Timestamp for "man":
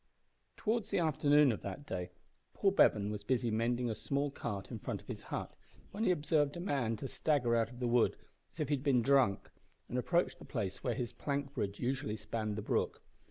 6.59-6.97